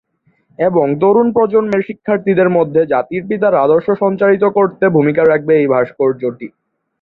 [0.59, 6.47] এবং তরুণ প্রজন্মের শিক্ষার্থীদের মধ্যে জাতির পিতার আদর্শ সঞ্চারিত করতে ভূমিকা রাখবে এই ভাস্কর্যটি।